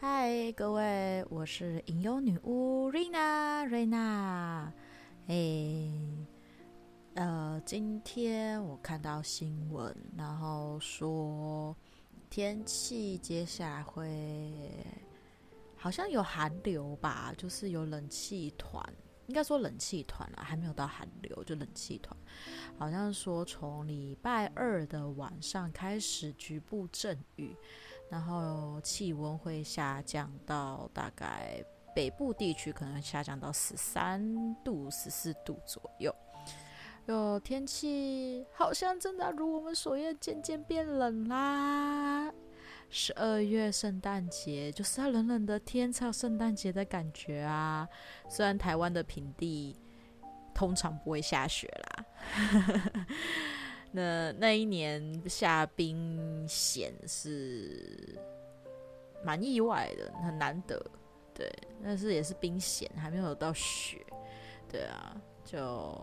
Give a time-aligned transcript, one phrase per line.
[0.00, 4.70] 嗨，各位，我是吟游女巫瑞娜，瑞娜。
[5.28, 5.88] 哎，
[7.14, 11.74] 呃，今天我看到新闻，然后说
[12.28, 14.52] 天气接下来会
[15.76, 18.84] 好像有寒流吧，就是有冷气团。
[19.26, 22.14] 应该说冷气团了，还没有到寒流，就冷气团。
[22.76, 27.56] 好像说从礼拜二的晚上开始局部阵雨，
[28.08, 36.14] 然后气温会下降到大概北部地区可能下降到十三度、十四度左右。
[37.06, 42.32] 有天气好像真的如我们所愿，渐渐变冷啦。
[42.90, 47.88] 十二月圣诞节就是要冷冷的天才有圣诞节的感觉啊！
[48.28, 49.76] 虽然台湾的平地
[50.54, 52.06] 通常不会下雪啦，
[53.96, 58.18] 那那一年下冰险是
[59.24, 60.84] 蛮意外的，很难得。
[61.32, 61.48] 对，
[61.80, 64.04] 但是也是冰险，还没有到雪。
[64.68, 65.14] 对啊，
[65.44, 65.96] 就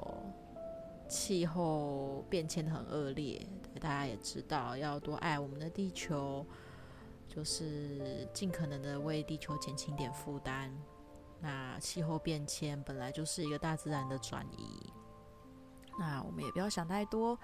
[1.10, 3.46] 气候变迁很恶劣，
[3.82, 6.46] 大家也知道要多爱我们的地球。
[7.28, 10.70] 就是尽可能的为地球减轻点负担。
[11.40, 14.92] 那气候变迁本来就是一个大自然的转移，
[16.02, 17.38] 那我们也不要想太多。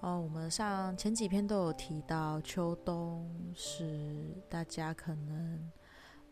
[0.00, 5.70] 哦，我们上前几篇都有提到，秋冬是大家可能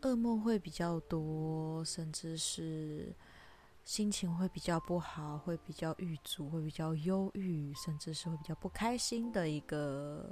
[0.03, 3.15] 噩梦会比较多，甚至是
[3.85, 10.29] 心情会比较不好，会比较郁卒，会比较忧郁，甚至是会比较不开心的一个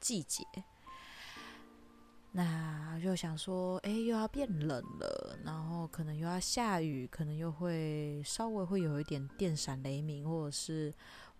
[0.00, 0.44] 季节。
[2.34, 10.90] 那就想说，哎，又要变冷了，然后可能又要下雨，可能又会稍微会有一点电闪雷鸣，或者是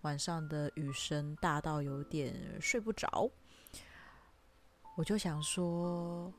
[0.01, 3.27] 晚上的雨声大到有点睡不着。
[4.95, 6.31] 我就想说，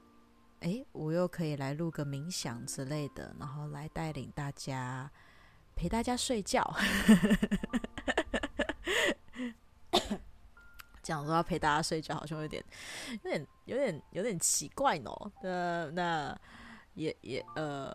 [0.60, 5.10] 哎，我又可以来录个冥想之类的，然后来带领大家，
[5.74, 6.62] 陪大家睡觉。
[11.04, 12.64] 讲说要陪大家睡觉，好像有点、
[13.22, 15.10] 有点、有点、有点奇怪呢。
[15.42, 16.40] 那那
[16.94, 17.94] 也也呃，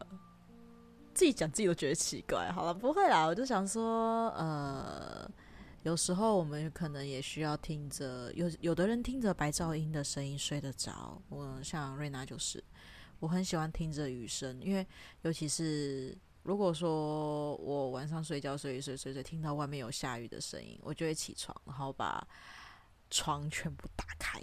[1.14, 2.52] 自己讲自己都觉得奇怪。
[2.52, 5.30] 好了，不会啦，我就想说，呃，
[5.84, 11.20] 有时候我们可能也需要听着，有有的人听着白噪音的声音睡得着。
[11.30, 12.64] 我像瑞娜就是，
[13.20, 14.86] 我很喜欢听着雨声，因为
[15.24, 22.26] 尤其是如果说我晚上睡觉睡一睡睡睡，听到外面有下雨的声音，我就会起床，然后把。
[23.10, 24.40] 窗全部打开，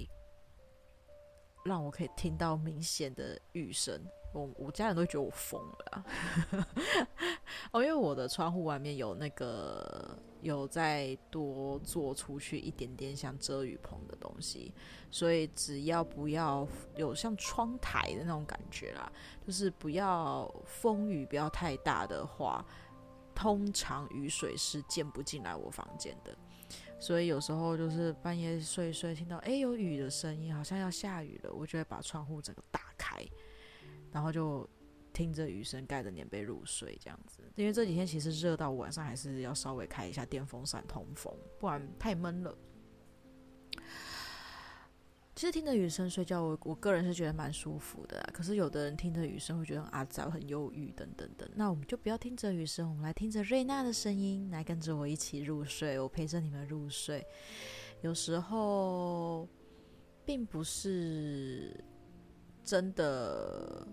[1.65, 4.01] 让我可以听到明显的雨声。
[4.33, 6.05] 我我家人都觉得我疯了
[7.73, 14.75] 哦，因为我的窗户外面有那个有再多做出去一点点像遮雨棚的东西，
[15.11, 19.11] 所以只要不要有像窗台的那种感觉啦，
[19.47, 22.63] 就是不要风雨不要太大的话，
[23.35, 26.37] 通常雨水是进不进来我房间的。
[26.99, 33.25] 所以有时候就是半夜睡一睡，听到哎有雨的声音，好像要下雨了，我就会把窗户整个打开，
[34.11, 34.69] 然后就
[35.13, 37.43] 听着雨声，盖着棉被入睡这样子。
[37.55, 42.57] 因为这几天其实热到晚上还是要稍微开一下电风扇通风，不然太闷了。
[45.37, 48.19] 其实听着雨声睡觉，我我个人是觉得蛮舒服的。
[48.33, 51.47] 可是有的人听着雨声会觉得很阿杂、很忧郁等等等。
[51.55, 56.01] 那我们就不要听着雨声，我们来听着瑞娜的声音，来跟着我一起入睡。
[56.01, 57.23] 我陪着你们入睡。
[58.01, 59.47] 有时候
[60.25, 61.85] 并不是
[62.65, 63.87] 真的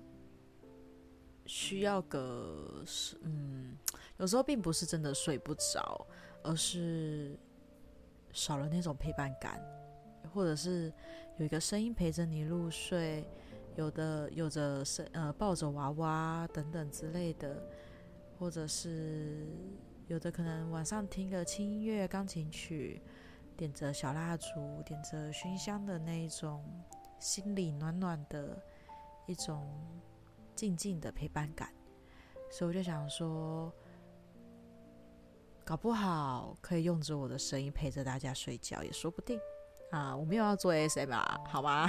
[1.46, 2.86] 需要个
[3.22, 3.78] 嗯，
[4.16, 6.08] 有时候并不是真的睡不着，
[6.42, 7.38] 而是
[8.32, 9.62] 少了那种陪伴感，
[10.34, 10.90] 或者是。
[11.38, 13.28] 有一个声音陪着你入睡，
[13.76, 17.62] 有的有着声呃抱着娃娃等等之类的，
[18.38, 19.48] 或者是
[20.08, 23.02] 有的可能晚上听个轻音乐钢琴曲，
[23.58, 26.64] 点着小蜡烛，点着熏香的那一种，
[27.20, 28.62] 心里暖暖的
[29.26, 29.68] 一种
[30.56, 31.74] 静静的陪伴感。
[32.52, 33.74] 所以我就想说，
[35.66, 39.40] 搞不好可以用着我的声音陪着大家睡觉，也说不定。
[39.94, 41.88] 啊，我没有要做 ASMR，好吗？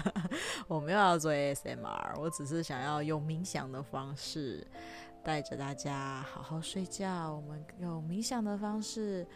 [0.66, 4.66] 我没有要做 ASMR，我只是想要用冥想的方式
[5.22, 7.34] 带着大家好好睡觉。
[7.34, 9.26] 我们用冥想的方式，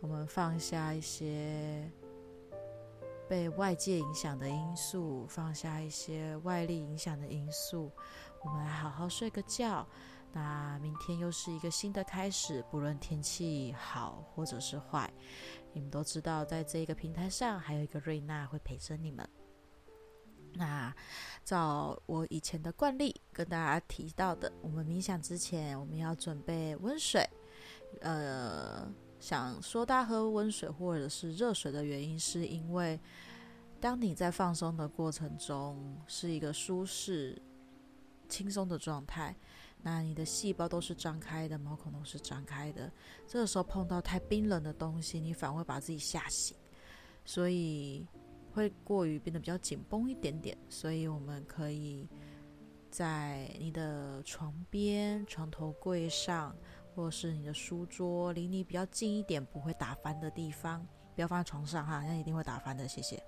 [0.00, 1.92] 我们放下一些
[3.28, 7.92] 被外界影响的因素，放下一些外力影响的因素，
[8.42, 9.86] 我们来好好睡个觉。
[10.32, 15.12] 那明天又是一个新的开始，不论天气好或者是坏。
[15.72, 19.28] 你们都知道，在这个平台上还有一个瑞娜会陪着你们。
[20.54, 20.94] 那
[21.44, 27.28] 照我以前的惯例跟大家提到的，我们冥想之前我们要准备温水。
[28.00, 28.90] 呃，
[29.20, 32.98] 想说大家喝温水或者是热水的原因，是因为
[33.80, 37.40] 当你在放松的过程中是一个舒适、
[38.28, 39.36] 轻松的状态，
[39.82, 42.90] 那你的细胞都是张开的，毛孔都是张开的。
[43.26, 46.56] 这个时候碰到太冰冷的东西，你反而会把自己吓醒，
[47.24, 48.06] 所以。
[48.50, 52.08] 会过于变得比较紧绷一点点，所以我们可以
[52.90, 56.56] 在你的床边、床头柜上，
[56.92, 60.84] 或者是你的书桌离你比较近一点，不会打翻的地方，
[61.14, 62.88] 不要放在床上哈，那一定会打翻的。
[62.88, 63.22] 谢谢。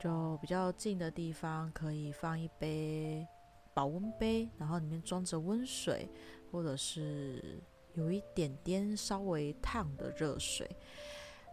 [0.00, 3.26] 就比较近的地方，可以放一杯
[3.74, 6.08] 保温杯，然后里面装着温水，
[6.50, 7.60] 或者是
[7.94, 10.70] 有一点点稍微烫的热水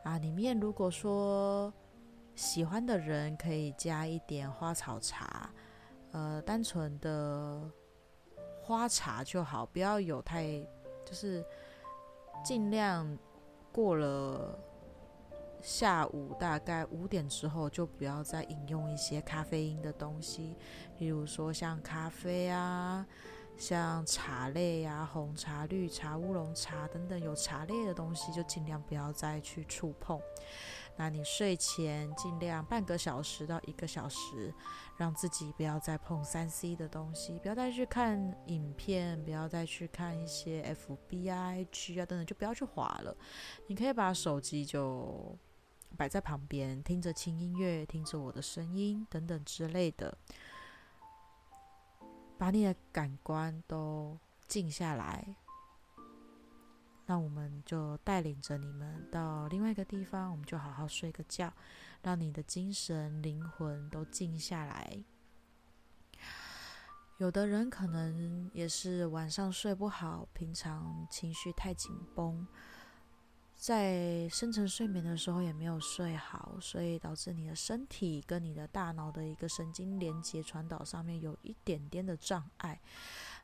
[0.04, 0.18] 啊。
[0.20, 1.74] 里面如果说
[2.36, 5.52] 喜欢的人可以加一点花草茶，
[6.12, 7.70] 呃，单纯的
[8.62, 10.46] 花茶就好，不要有太，
[11.04, 11.44] 就是
[12.44, 13.18] 尽量
[13.72, 14.58] 过了
[15.62, 20.56] 下午大概五点之后，就不要再饮用一些咖啡因的东西，
[20.98, 23.06] 例如说像咖啡啊，
[23.58, 30.19] 像茶类呀、啊，红茶、绿茶、乌龙茶等等有茶类的东西，就尽量不要再去触碰。
[30.98, 34.54] 那你睡前尽量半个小时到一个小时，
[34.98, 43.16] 让自己不要再碰三 C 的东西，不要再去看影片，不要再去看一些 F B I G 啊等等，就不要去滑了。
[43.68, 45.36] 你可以把手机就
[45.98, 50.18] 摆在旁边，听着轻音乐，听着我的声音等等之类的，
[52.38, 54.18] 把你的感官都
[54.48, 55.36] 静下来。
[57.06, 61.52] 那我们就带领着你们到另外一个地方，我们就好好睡个觉，
[62.02, 65.04] 让你的精神、灵魂都静下来。
[67.18, 72.48] 有的人可能也是晚上睡不好，平常情绪太紧绷，
[73.62, 82.81] 在深层睡眠的时候也没有睡好，所以导致你的身体跟你的大脑的一个神经连接传导上面有一点点的障碍。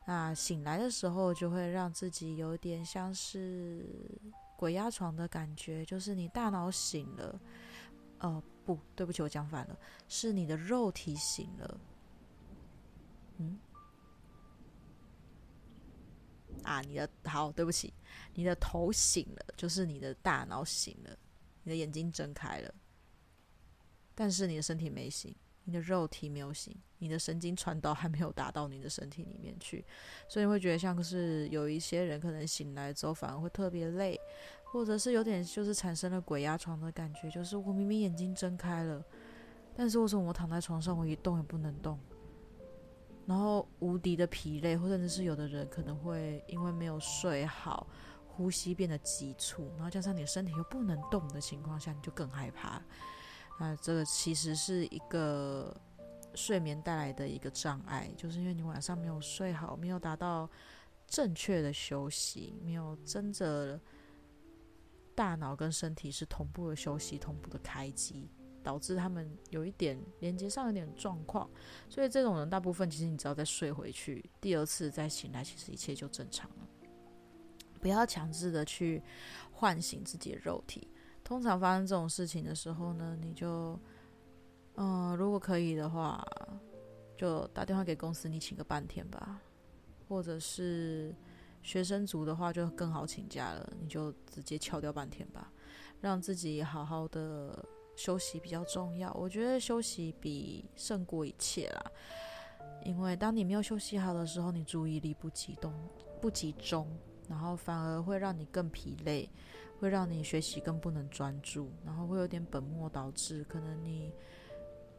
[0.06, 3.86] 那醒来的时候，就会让自己有点像是
[4.56, 7.40] 鬼压床的感觉，就是你大脑醒了，
[8.18, 9.78] 哦，不对不起，我讲反了，
[10.08, 11.80] 是你的肉体醒了。
[13.36, 13.56] 嗯，
[16.68, 17.92] 啊，你的好，对不起，
[18.34, 21.16] 你的头醒了，就是你的大脑醒了，
[21.62, 22.74] 你的眼睛睁开了，
[24.14, 25.34] 但是你的身体没醒。
[25.64, 29.84] 你的肉体没有醒，你的神经传导还没有达到你的身体里面去，
[30.26, 34.18] 所以你会觉得像是有一些人可能醒来之后反而会特别累，
[34.64, 39.04] 或者是有点就是产生了鬼压床的感觉，就是我明明眼睛睁开了，
[39.76, 42.00] 但是为什么我躺在床上我一动也不能动，
[43.28, 47.86] 然后无敌的疲累，或者是有的人可能会因为没有睡好，
[48.26, 52.82] 呼吸变得急促，然后加上你的身体又不能动的情况下，你就更害怕。
[53.60, 55.78] 那这个其实是一个
[56.34, 60.48] 睡眠带来的一个障碍，就是因为你晚上没有睡好，没有达到
[61.06, 63.78] 正确的休息，没有真的
[65.14, 68.30] 大脑跟身体是同步的休息、同步的开机，
[68.68, 71.48] 导致他们有一点连接上有点状况。
[71.88, 76.56] 所以这种人大部分其实你只要再睡回去，第二次再醒来，其实一切就正常了。
[77.80, 79.02] 不要强制的去
[79.52, 80.86] 唤醒自己的肉体。
[81.24, 83.80] 通常发生这种事情的时候呢，你就，
[84.74, 86.22] 嗯，如果可以的话，
[87.16, 89.40] 就打电话给公司，你请个半天吧，
[90.08, 91.14] 或者是
[91.62, 95.50] 学生族的话就更好请假了，你就直接翘掉半天吧，
[96.02, 97.64] 让自己好好的
[97.98, 99.12] 休息比较重要。
[99.12, 101.92] 我觉得休息比胜过一切啦，
[102.84, 105.74] 因为当你没有休息好的时候，你注意力不集中，
[106.20, 106.88] 不集中，
[107.28, 109.28] 然后反而会让你更疲累。
[109.80, 114.12] 会让你学习更不能专注，然后会有点本末倒置，可能你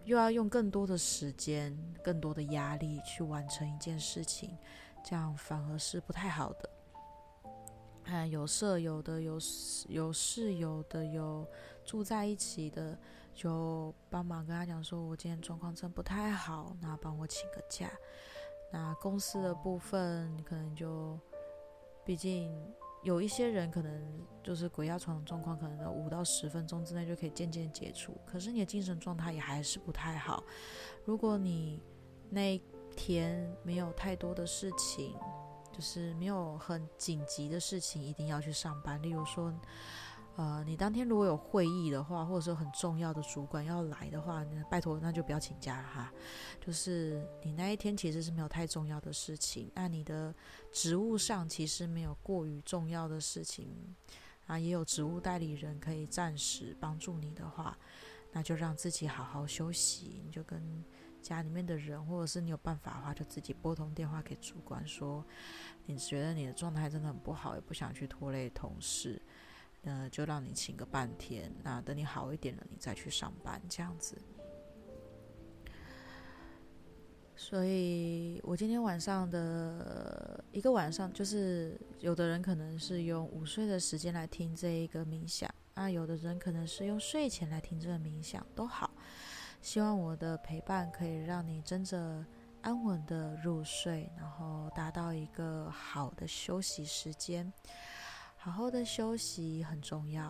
[0.06, 4.58] 又要用更多的时间、更多的压力去完成一件事情，
[5.04, 6.70] 这样反而是不太好的。
[8.06, 9.38] 啊，有舍友的，有
[9.90, 11.46] 有室友的，有
[11.90, 12.96] 住在一起的，
[13.34, 17.90] 就帮忙跟他讲说，我今天状况真不太好，那帮我请个假。
[18.72, 21.20] 那公司的部分，可能就
[22.06, 22.56] 毕竟。
[23.02, 28.14] 有一些人可能就是鬼压床状况，可能五到十分钟之内就可以渐渐解除。
[28.26, 30.44] 可是你的精神状态也还是不太好。
[31.06, 31.82] 如果你
[32.30, 32.62] 那
[32.98, 35.16] 天没有太多的事情，
[35.72, 39.02] 就是没有很紧急的事情，一定要去上班。
[39.02, 39.50] 例如说，
[40.40, 44.42] 呃，你当天如果有会议的话，或者说很重要的主管要来的话，
[44.72, 46.14] 拜托那就不要请假了哈。
[46.62, 50.34] 就是你那一天其实是没有太重要的事情，那你的
[50.72, 53.94] 职务上其实没有过于重要的事情
[54.48, 57.78] 啊，也有职务代理人可以暂时帮助你的话，
[58.32, 60.22] 那就让自己好好休息。
[60.24, 60.82] 你就跟
[61.22, 65.22] 家里面的人，或者是你有办法的话，就自己拨通电话给主管说，
[65.86, 69.22] 你觉得你的状态真的很不好，也不想去拖累同事。
[69.84, 74.18] 呃，就让你请个半天，那等你好一点了，你再去上班这样子。
[77.36, 88.92] 所以我今天晚上的一个晚上，就是有的人可能是用午睡的时间来听这一个冥想，啊，有的人可能是用睡前来听这个冥想，都好。
[89.62, 92.26] 希望我的陪伴可以让你真正
[92.62, 97.52] 安稳的入睡，然后达到一个好的休息时间。
[98.42, 100.24] 好好的休息很重要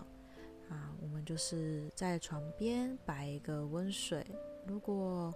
[0.67, 0.91] 啊！
[0.99, 4.25] 我们就是在床边摆一个温水，
[4.65, 5.31] 如果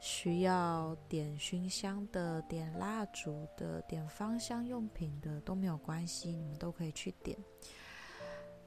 [0.00, 7.38] 需要点熏香的、点蜡烛的、点芳香用品的都没有关系，你们都可以去点。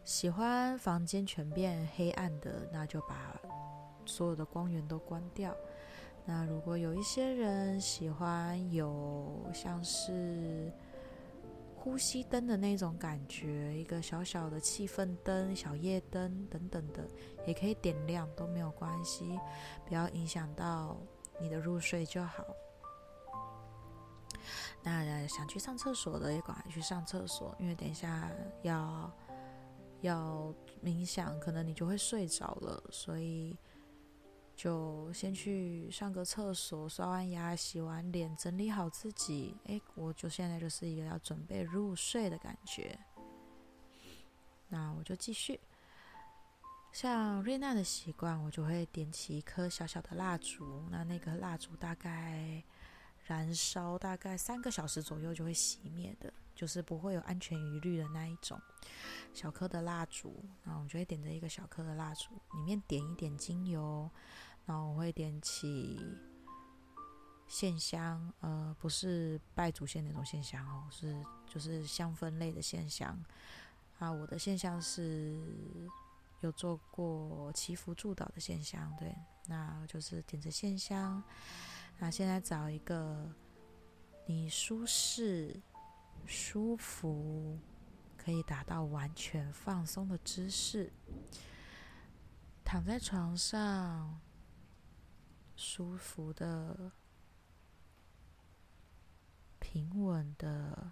[0.03, 3.39] 喜欢房间全变黑暗的，那就把
[4.03, 5.55] 所有的光源都关掉。
[6.25, 10.73] 那如果有一些人喜欢有像是……
[11.87, 17.07] 呼吸灯的那种感觉，一个小小的气氛灯、小夜灯等等的，
[17.45, 19.39] 也可以点亮，都没有关系，
[19.87, 20.97] 不要影响到
[21.39, 22.43] 你的入睡就好。
[24.83, 28.29] 那想去上厕所的也赶快去上厕所，因为等一下
[28.63, 29.09] 要
[30.01, 30.53] 要
[30.83, 33.57] 冥想，可能你就会睡着了，所以。
[34.57, 39.55] 就先去上个厕所，刷完牙、洗完脸，整理好自己。
[39.65, 42.97] 诶，我就现在就是一个要准备入睡的感觉。
[44.67, 45.59] 那我就继续。
[46.91, 50.83] 像瑞娜的习惯，我就会点起一颗小小的蜡烛。
[50.89, 52.63] 那那个蜡烛大概
[53.27, 58.59] 燃烧大概三个小时左右就会熄灭的，就是不会有安全疑虑的那一种
[59.31, 60.43] 小颗的蜡烛。
[60.63, 64.09] 那我就会点着一个小颗的蜡烛，里面点一点精油。
[64.65, 65.97] 然后我会点起
[67.47, 73.23] 线香，呃，不是拜祖先那种线香哦，是就是香氛类的线香。
[73.99, 75.39] 啊，我的线香是
[76.41, 81.23] 有做过祈福祝祷的线香，对，那就是点着线香。
[81.99, 83.31] 那现在找一个
[84.25, 85.59] 你舒适、
[86.27, 87.57] 舒服，
[88.17, 90.91] 可以达到完全放松的姿势，
[92.63, 94.19] 躺在床上。
[95.55, 96.91] 舒服的、
[99.57, 100.91] 平稳的，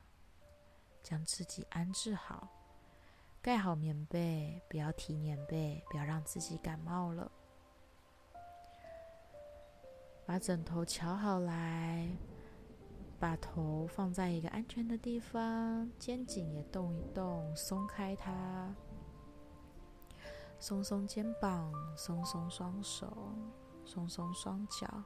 [1.04, 2.50] 将自己安置好，
[3.44, 7.32] 盖好棉被，不要提棉被，不要让自己感冒了。
[10.26, 12.10] 把枕头瞧好来，
[13.26, 18.72] 把头放在一个安全的地方，肩颈也动一动，松开它，
[20.60, 23.34] 松松肩膀，松松双手。
[23.84, 25.04] 松松双脚，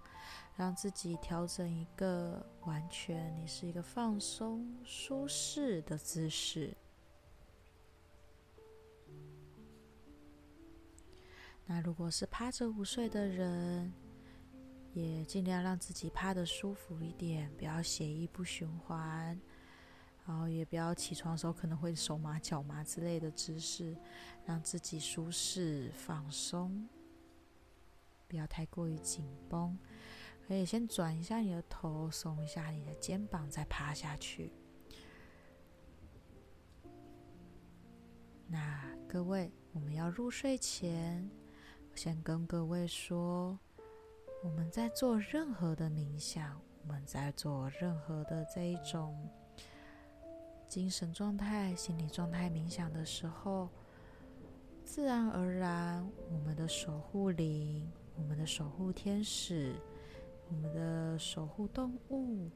[0.57, 6.75] 让自己调整一个完全你是一个放松、舒适的姿势。
[11.65, 13.93] 那如果是趴着午睡的人，
[14.93, 19.39] 也尽量让自己趴得舒服一点，不要血液不循环，
[20.25, 23.96] 然后也不要起床的时候可能会手麻脚麻之类的姿势，
[24.46, 26.88] 让自己舒适放松。
[28.27, 29.77] 不要太过于紧绷，
[30.48, 34.51] 可以先转一下你的头，松一下你的肩膀，再趴下去。
[38.46, 41.27] 那各位，我们要入睡前，
[41.91, 43.58] 我先跟各位说，
[44.41, 49.29] 我们在做任何的冥想，我们在做任何的这一种
[50.67, 53.69] 精神状态、心理状态冥想的时候，
[54.86, 57.89] 自然而然，我们的守护灵。
[58.15, 59.74] 我们的守护天使，
[60.50, 62.50] 我们的守护动物，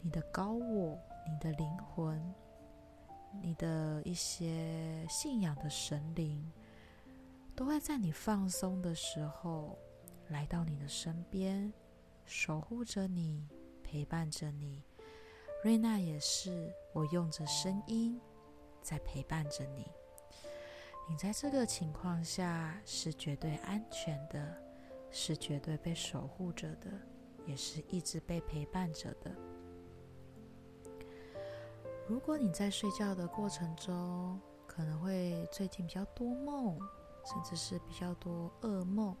[0.00, 0.96] 你的高我，
[1.28, 2.22] 你的灵魂，
[3.42, 6.48] 你的一些信仰的神灵，
[7.56, 9.76] 都会在你放松的时候
[10.28, 11.72] 来到你的身边，
[12.24, 13.48] 守护着你，
[13.82, 14.82] 陪伴着你。
[15.62, 18.20] 瑞娜也是，我用着声音
[18.82, 19.86] 在陪伴着你。
[21.08, 24.68] 你在这个情况下是绝对安全的。
[25.10, 26.90] 是绝对被守护着的，
[27.46, 29.34] 也是一直被陪伴着的。
[32.06, 36.78] 如果你在睡觉的过程中，可能会最近比较多梦，
[37.24, 39.16] 甚至是比较多噩梦，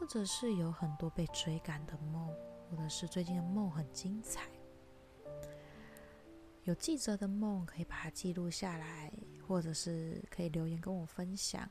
[0.00, 2.34] 或者是有很多被追赶的梦，
[2.70, 4.48] 或者是最近的梦很精彩。
[6.64, 9.12] 有记者的梦可以把它记录下来，
[9.46, 11.68] 或者是可以留言跟我分享。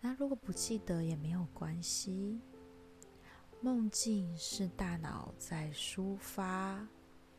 [0.00, 2.40] 那如果不记得也没有关系。
[3.60, 6.86] 梦境是大脑在抒发、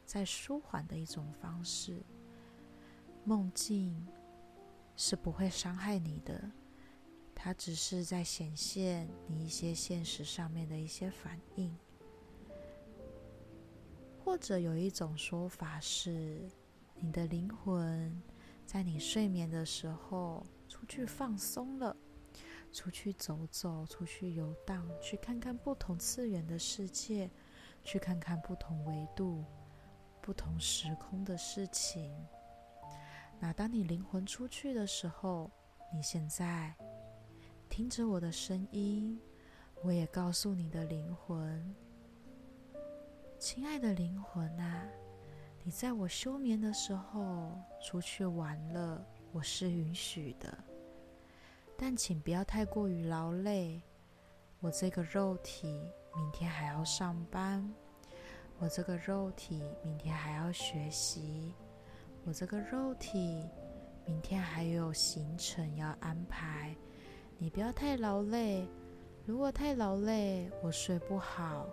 [0.06, 2.04] 在舒缓的一种方式。
[3.24, 4.06] 梦境
[4.96, 6.52] 是不会伤害你的，
[7.40, 11.78] 它只是在显现你一些现实上面的一些反应。
[14.24, 16.42] 或者有一种说法是，
[16.96, 18.22] 你的灵魂
[18.66, 21.96] 在你睡眠的时候出去放松了。
[22.74, 27.30] 出去走走，出去游荡，去看看不同次元的世界，
[27.84, 29.46] 去看看不同维度、
[30.22, 32.14] 不同时空的事情。
[33.40, 35.50] 那当你灵魂出去的时候，
[35.94, 36.76] 你现在
[37.70, 39.20] 听着我的声音，
[39.84, 41.76] 我也告诉你的灵魂：
[43.38, 44.84] 亲爱的灵魂啊，
[45.64, 50.58] 你在我休眠的时候出去玩了，我是允许的。
[51.78, 53.80] 但请不要太过于劳累，
[54.60, 55.68] 我这个肉体
[56.16, 57.72] 明天还要上班，
[58.58, 61.54] 我这个肉体明天还要学习，
[62.26, 63.48] 我这个肉体
[64.04, 66.76] 明天还有行程要安排。
[67.40, 68.68] 你不要太劳累，
[69.26, 71.68] 如果太劳累，我睡不好，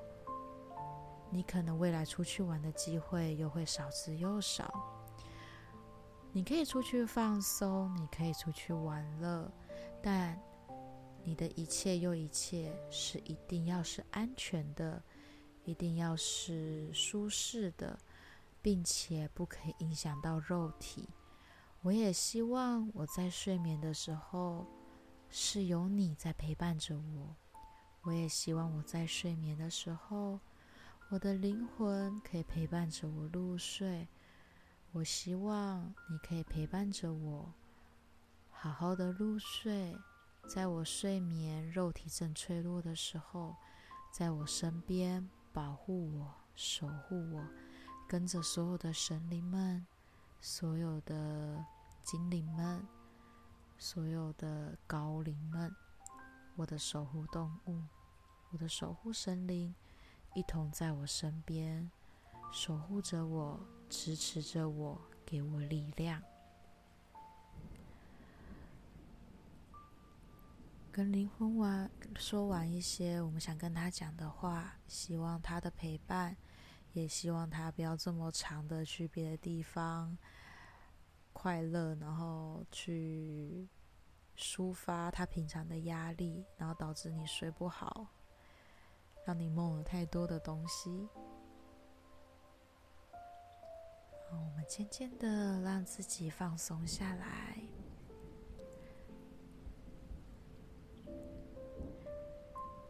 [1.30, 4.72] 你可能未来出去玩的机会又会少之又少。
[6.32, 9.50] 你可以出去放松，你可以出去玩乐。
[10.02, 10.38] 但
[11.22, 15.02] 你的一切又一切是一定要是安全的，
[15.64, 17.98] 一定要是舒适的，
[18.60, 21.08] 并且不可以影响到肉体。
[21.80, 24.66] 我也希望我在睡眠的时候
[25.36, 27.34] 是有你在陪伴着我。
[28.02, 30.38] 我也希望我在睡眠的时候，
[31.08, 34.06] 我的灵魂可以陪伴着我入睡。
[34.92, 37.52] 我希望你可以陪伴着我。
[38.48, 39.98] 好好的入睡，
[40.46, 43.56] 在我睡眠、肉体正脆弱的时候，
[44.12, 47.44] 在我身边保护我、守护我，
[48.06, 49.84] 跟着所有的神灵们、
[50.40, 51.64] 所有的
[52.04, 52.86] 精灵们、
[53.76, 55.74] 所有的高灵们，
[56.56, 57.82] 我的守护动物、
[58.50, 59.74] 我的守护神灵，
[60.34, 61.90] 一同在我身边
[62.52, 63.60] 守护着我、
[63.90, 66.22] 支持着我、给我力量。
[70.90, 76.36] 跟灵魂完说完一些我们想跟他讲的话，希望他的陪伴，
[76.92, 80.16] 也希望他不要这么长的去别的地方
[81.34, 83.68] 快乐，然后去
[84.34, 88.06] 抒发他平常的压力，然后导致你睡不好，
[89.26, 91.06] 让你梦了太多的东西。
[94.30, 97.58] 我们渐渐的让自己放松下来。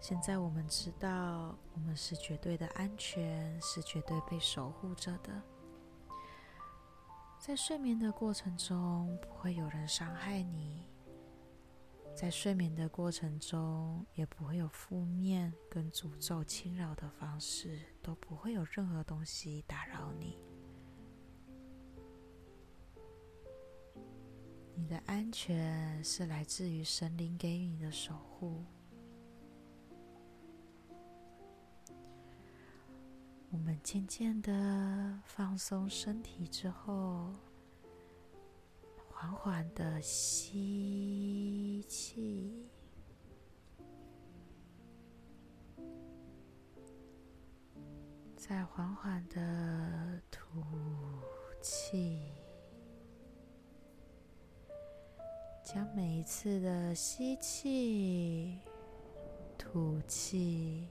[0.01, 5.43] 现在我们知道，我们是绝对的安全，是绝对被守护着的。
[7.47, 10.83] 在睡眠的过程中，不会有人伤害你；
[12.17, 20.39] 在睡眠的过程中，也不会有负面跟诅咒侵扰的方式，都不会有任何东西打扰你。
[24.75, 28.65] 你的安全是来自于神灵给予你的守护。
[33.55, 37.33] 我们渐渐的放松身体之后，
[39.09, 42.69] 缓缓的吸气，
[48.35, 50.61] 再缓缓的吐
[51.63, 52.33] 气，
[55.63, 58.59] 将每一次的吸气、
[59.57, 60.89] 吐气。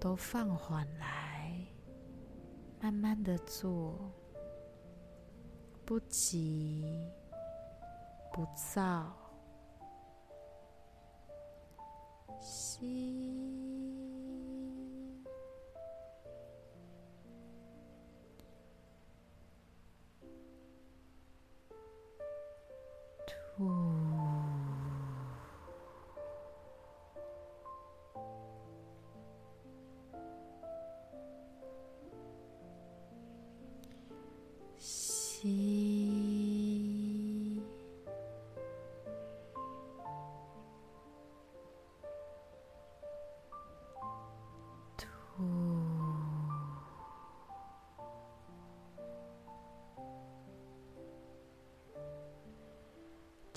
[0.00, 1.54] 都放缓来，
[2.80, 4.10] 慢慢的做，
[5.84, 7.06] 不急
[8.32, 9.14] 不躁，
[12.40, 13.60] 吸，
[23.26, 24.19] 吐。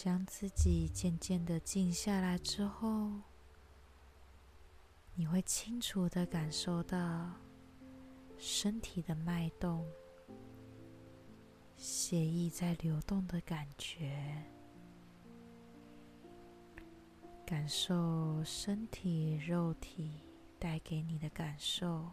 [0.04, 3.10] 将自己渐渐的静下来之后，
[5.16, 7.32] 你会清楚的感受到
[8.38, 9.88] 身体的脉动、
[11.78, 14.44] 血液在流动的感觉，
[17.46, 20.20] 感受身体、肉体
[20.60, 22.12] 带给你的感受，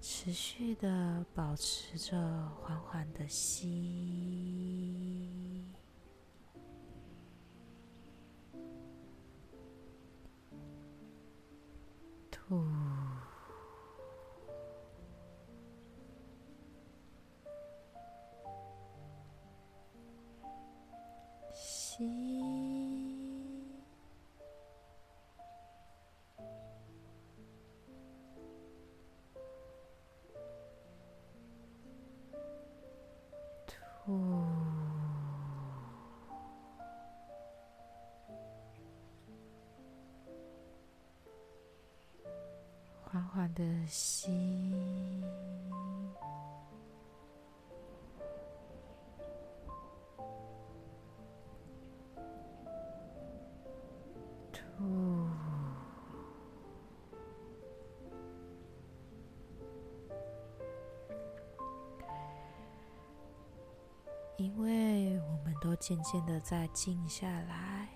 [0.00, 5.05] 持续的保持着缓缓的吸。
[43.56, 44.28] 的吸，
[54.52, 55.26] 吐。
[64.36, 67.88] 因为我们都渐渐的在静下来，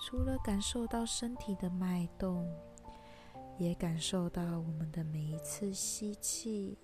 [0.00, 2.44] 除了感受到身体的脉动。
[3.60, 6.78] 也感受到我们的每一次吸气，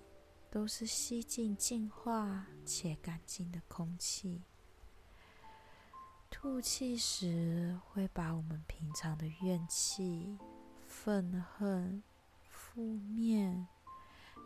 [0.51, 4.43] 都是吸进净化且干净的空气；
[6.29, 10.37] 吐气时，会把我们平常的怨气、
[10.85, 12.03] 愤恨、
[12.47, 13.67] 负面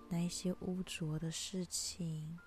[0.09, 2.39] 那一些污浊的事情，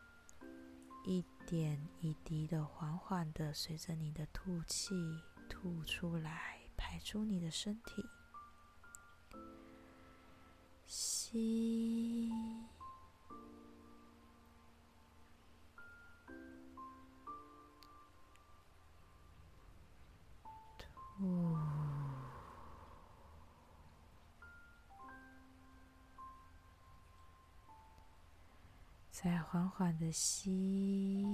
[1.05, 4.95] 一点一滴的、缓缓的随着你的吐气
[5.47, 8.03] 吐出来，排出你的身体。
[11.35, 12.31] 吸，
[20.79, 21.57] 吐，
[29.11, 30.13] 再缓缓的。
[30.13, 31.27] 吸，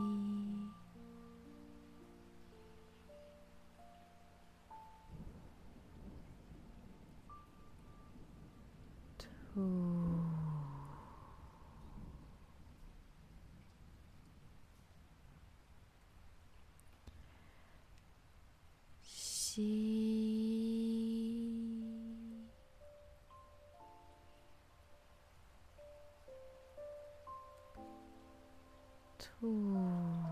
[29.40, 30.29] 吐。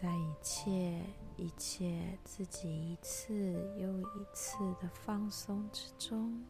[0.00, 1.04] 在一切
[1.36, 3.34] 一切自己一次
[3.76, 6.42] 又一次的放松之中，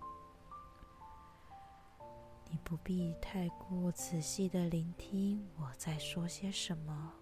[2.48, 7.12] 你不必太过仔细的聆听我在说些什么，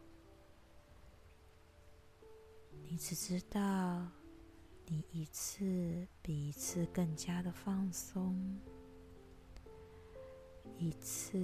[2.82, 4.06] 你只知道
[4.84, 8.60] 你一次比一次更加的放松，
[10.76, 11.38] 一次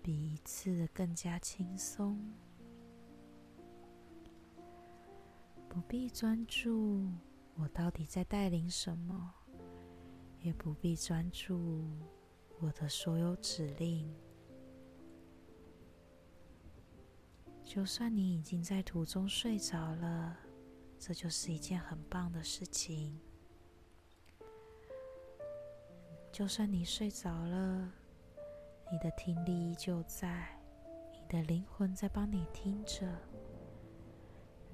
[0.00, 2.16] 比一次更加轻松。
[5.76, 7.06] 不必专注
[7.54, 9.30] 我到底在带领什么，
[10.40, 11.84] 也不必专注
[12.58, 14.10] 我的所有指令。
[17.62, 20.34] 就算你已经在途中睡着了，
[20.98, 23.20] 这就是一件很棒的事情。
[26.32, 27.92] 就算你睡着了，
[28.90, 30.58] 你的听力依旧在，
[31.12, 33.06] 你的灵魂在帮你听着。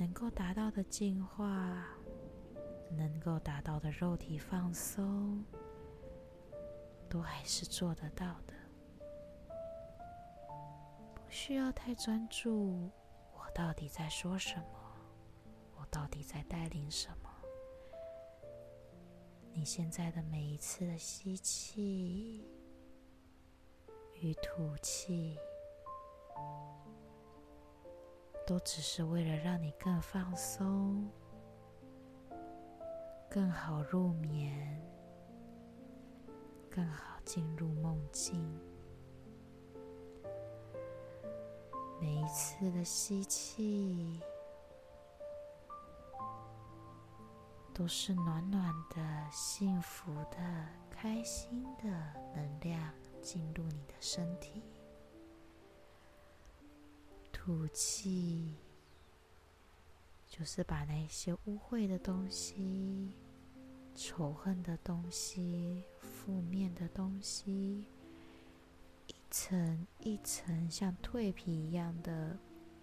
[0.03, 1.87] 能够达到的净化，
[2.91, 5.45] 能够达到的肉体放松，
[7.09, 8.53] 都还是做得到的。
[11.15, 12.91] 不需要太专注，
[13.33, 14.67] 我到底在说什么？
[15.77, 17.31] 我到底在带领什么？
[19.53, 22.45] 你现在的每一次的吸气
[24.21, 25.38] 与吐气。
[28.46, 31.09] 都只是为了让你更放松，
[33.31, 34.83] 更好入眠，
[36.68, 38.61] 更好进入梦境。
[42.00, 44.20] 每一次的吸气，
[47.72, 50.38] 都是暖暖的、幸福的、
[50.90, 51.88] 开心的
[52.35, 54.64] 能量进入你的身体。
[57.44, 58.55] 吐气，
[60.28, 63.11] 就是把那些污秽的东西、
[63.96, 67.85] 仇恨的东西、负面的东西。
[69.09, 72.38] 一层一层像蜕皮一样的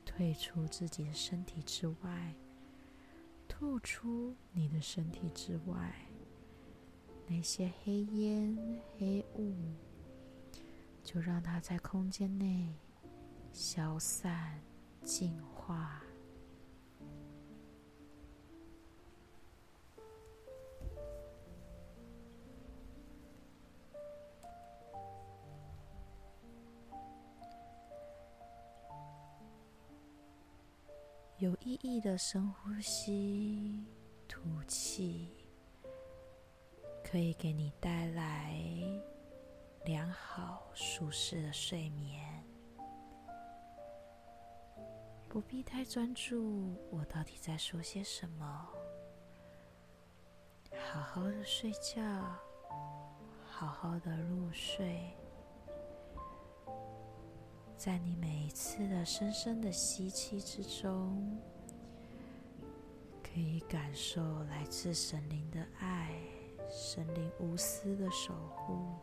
[0.06, 2.36] 退出自己的身体之外，
[3.48, 6.06] 吐出你的身体之外，
[7.28, 8.58] 那些黑烟
[8.98, 9.56] 黑雾，
[11.02, 12.74] 就让它在空间内
[13.52, 14.62] 消散
[15.04, 16.04] 净化。
[31.38, 33.86] 有意义的深呼吸、
[34.28, 35.30] 吐气，
[37.02, 38.54] 可以给你带来
[39.86, 42.49] 良好、舒适的睡眠。
[45.30, 48.68] 不必太专注，我到底在说些什么？
[50.92, 52.02] 好好的睡觉，
[53.46, 55.16] 好好的入睡。
[57.78, 61.40] 在你每一次的深深的吸气之中，
[63.22, 66.20] 可以感受来自神灵的爱，
[66.68, 68.96] 神灵无私的守护。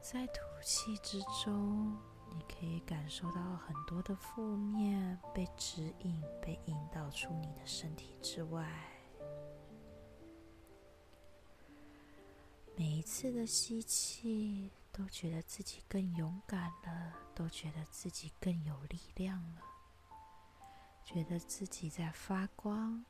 [0.00, 1.96] 在吐气之中，
[2.34, 8.68] 你可以感受到很多的负面被指引、被引导出你的身体之外。
[12.74, 19.62] 每一次的吸气，都觉得自己更勇敢了，都觉得自己更有力量了，
[21.04, 23.04] 觉得自己在发光。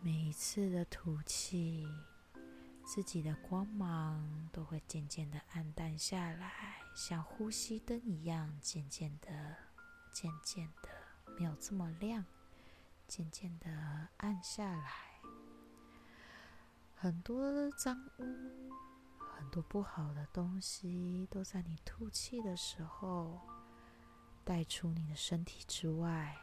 [0.00, 1.86] 每一次的吐气，
[2.84, 9.56] 自己的光芒都会渐渐的暗淡下来，像呼吸灯一样，渐渐的、
[10.12, 10.88] 渐渐的
[11.38, 12.24] 没有这么亮，
[13.08, 14.90] 渐渐的暗下来。
[16.94, 18.72] 很多脏污。
[19.34, 23.40] 很多不好的东西都在你吐气的时候
[24.44, 26.36] 带出你的身体之外。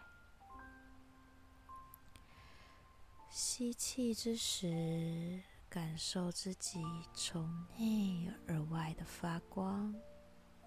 [3.30, 6.82] 吸气之时，感受自己
[7.14, 9.94] 从内而外的发光、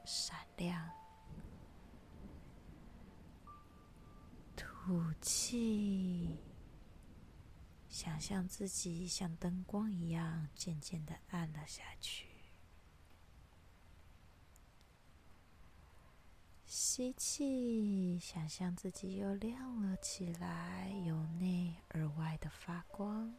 [0.05, 0.89] 闪亮。
[4.55, 6.39] 吐气。
[7.89, 12.29] 想象自己像灯光一样渐渐的暗了下去。
[16.65, 23.35] 吸气，想象自己又亮了起来，由内而外的发光。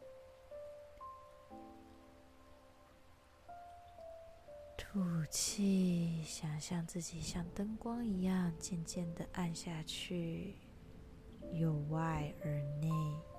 [4.94, 10.54] 吐气，想象自己像灯光一样渐渐的暗下去。
[11.54, 12.88] 由外而内，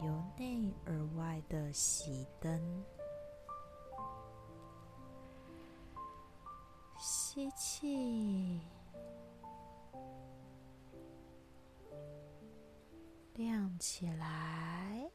[0.02, 2.84] 由内而外的熄灯。
[7.00, 8.60] 吸气，
[13.36, 15.10] 亮起来；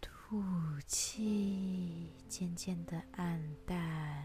[0.00, 0.40] 吐
[0.86, 1.95] 气，
[2.28, 4.24] 渐渐的暗淡。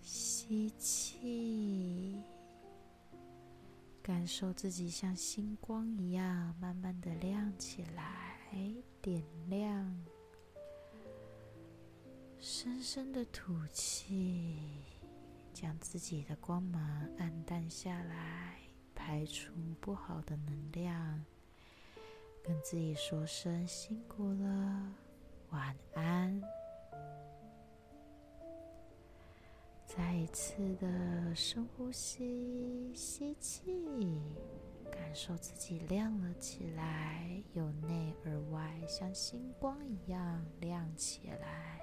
[0.00, 2.22] 吸气，
[4.02, 8.38] 感受自己像星光一样慢慢的亮起来，
[9.00, 10.04] 点亮。
[12.38, 14.58] 深深的吐气，
[15.54, 18.58] 将自己的光芒暗淡下来，
[18.94, 21.24] 排除不好的能量，
[22.42, 24.92] 跟自己说声辛苦了，
[25.50, 26.42] 晚安。
[29.86, 34.20] 再一次的深呼吸，吸气，
[34.90, 41.78] 感受自己亮了起来，由内而外像星光一样亮起来。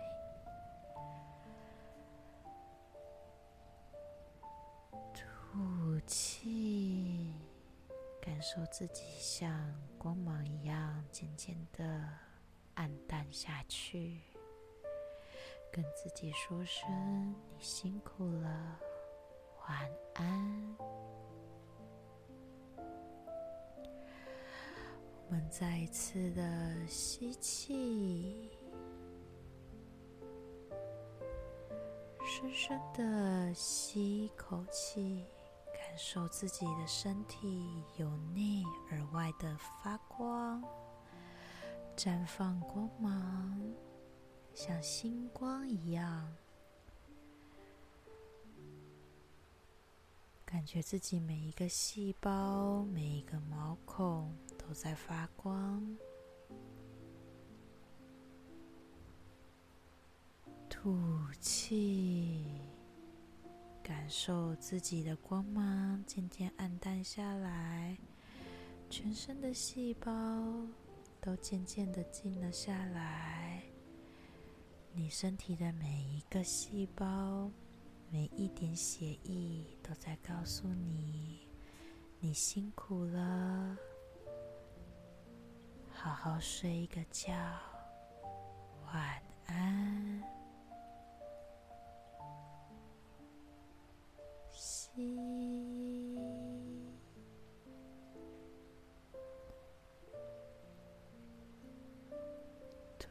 [5.14, 6.59] 吐气，
[8.40, 12.08] 感受自己像光芒一样渐渐的
[12.76, 14.22] 暗淡下去。
[15.70, 18.80] 跟自己说声“你辛苦了，
[19.68, 20.78] 晚安”。
[25.28, 28.58] 我们再一次的吸气，
[32.26, 35.26] 深深的吸一口气，
[36.02, 40.64] 受自己的身体由内而外的发光，
[41.98, 43.62] 绽放光芒，
[44.54, 46.34] 像星光一样。
[50.46, 55.98] 感觉自己每一个细胞、每一个毛孔都在发光。
[60.70, 60.98] 吐
[61.42, 62.62] 气，
[63.90, 67.98] 感受自己的光芒渐渐暗淡下来，
[68.88, 70.12] 全身的细胞
[71.20, 73.64] 都渐渐的静了下来。
[74.94, 77.50] 你身体的每一个细胞。
[78.12, 81.48] 每一点血液都在告诉你，
[82.20, 83.78] 你辛苦了，
[85.94, 87.32] 好好睡一个觉，
[88.92, 90.39] 晚安。
[95.00, 96.18] 吸
[103.00, 103.10] 吐。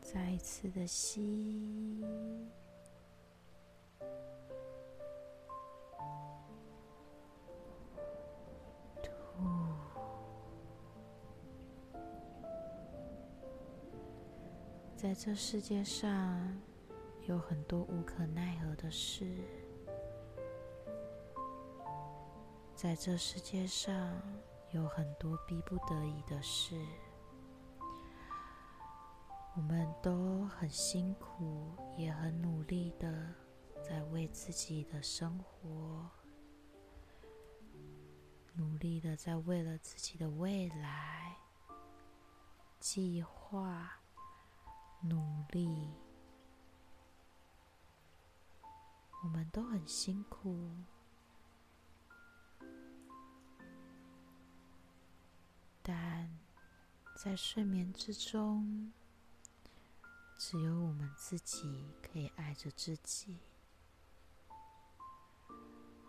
[0.00, 2.02] 再一次的吸，
[14.98, 16.60] 在这世界上，
[17.28, 19.24] 有很多无可奈何的事；
[22.74, 24.20] 在这世界上，
[24.72, 26.76] 有很多逼不得已的事。
[29.54, 33.32] 我们都很辛苦，也很努力的
[33.80, 36.10] 在为自己的生活
[38.52, 41.36] 努力的，在为了自己的未来
[42.80, 44.00] 计划
[45.02, 45.90] 努力。
[49.22, 50.70] 我们都很辛苦，
[55.82, 56.38] 但
[57.16, 58.92] 在睡眠之中。
[60.40, 63.40] 只有我们自己可以爱着自己，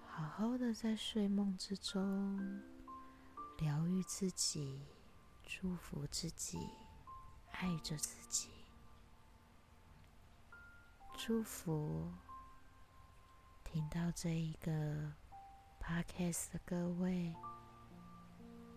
[0.06, 2.62] 好好的在睡梦之中
[3.58, 4.86] 疗愈自己，
[5.44, 6.60] 祝福自己，
[7.54, 8.52] 爱着自己，
[11.22, 12.10] 祝福
[13.66, 15.12] 听到这一个
[15.78, 17.36] podcast 的各位，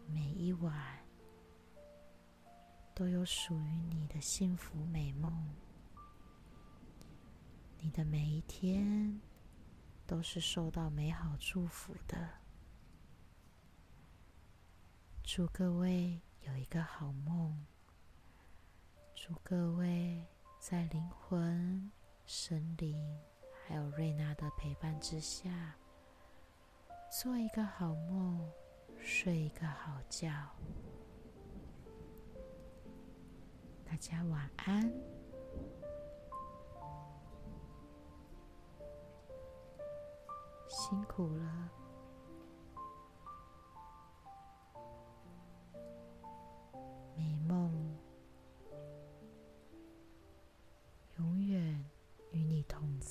[0.08, 0.74] 每一晚。
[2.96, 5.54] 都有属于你的幸福美梦，
[7.78, 9.20] 你的每一天
[10.04, 12.28] 都是受到美好祝福的。
[15.22, 17.64] 祝各位有一个好梦，
[19.14, 20.26] 祝各位
[20.58, 21.88] 在灵魂、
[22.34, 22.98] 神灵
[23.52, 25.76] 还有瑞娜的陪伴之下，
[27.10, 28.50] 做一个好梦，
[28.98, 30.30] 睡一个好觉。
[33.84, 34.90] 大家晚安，
[40.66, 41.70] 辛苦了。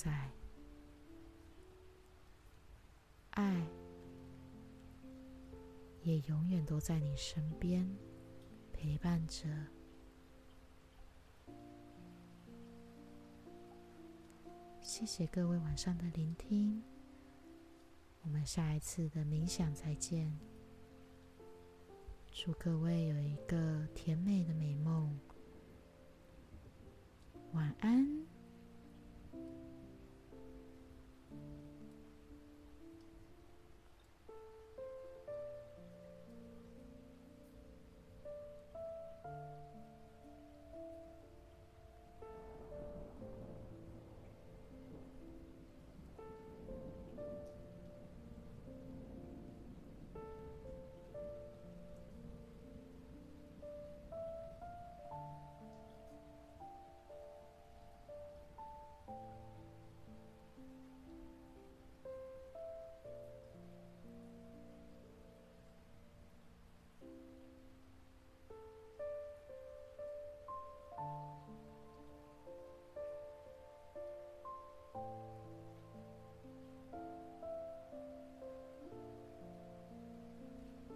[0.04, 0.32] 在，
[3.30, 3.68] 爱
[6.02, 7.88] 也永远都在你身边
[8.74, 9.48] 陪伴着。
[14.82, 16.82] 谢谢各位晚上的聆听，
[18.24, 20.36] 我们下一次的冥想再见。
[22.32, 25.16] 祝各位有一个甜美的美梦，
[27.54, 28.31] 晚安。